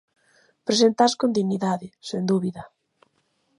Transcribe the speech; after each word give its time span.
Preséntaas 0.67 1.13
con 1.19 1.29
dignidade, 1.39 1.87
sen 2.07 2.21
dúbida. 2.31 2.63